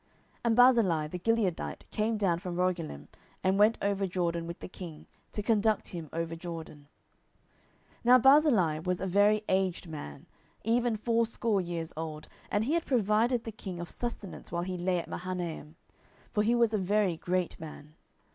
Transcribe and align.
10:019:031 0.01 0.09
And 0.45 0.55
Barzillai 0.55 1.07
the 1.09 1.19
Gileadite 1.19 1.89
came 1.91 2.17
down 2.17 2.39
from 2.39 2.55
Rogelim, 2.55 3.07
and 3.43 3.59
went 3.59 3.77
over 3.83 4.07
Jordan 4.07 4.47
with 4.47 4.57
the 4.57 4.67
king, 4.67 5.05
to 5.31 5.43
conduct 5.43 5.89
him 5.89 6.09
over 6.11 6.35
Jordan. 6.35 6.87
10:019:032 7.97 7.97
Now 8.05 8.17
Barzillai 8.17 8.79
was 8.79 8.99
a 8.99 9.05
very 9.05 9.43
aged 9.47 9.85
man, 9.87 10.25
even 10.63 10.95
fourscore 10.95 11.61
years 11.61 11.93
old: 11.95 12.27
and 12.49 12.63
he 12.63 12.73
had 12.73 12.87
provided 12.87 13.43
the 13.43 13.51
king 13.51 13.79
of 13.79 13.91
sustenance 13.91 14.51
while 14.51 14.63
he 14.63 14.75
lay 14.75 14.97
at 14.97 15.07
Mahanaim; 15.07 15.75
for 16.33 16.41
he 16.41 16.55
was 16.55 16.73
a 16.73 16.79
very 16.79 17.15
great 17.15 17.59
man. 17.59 17.93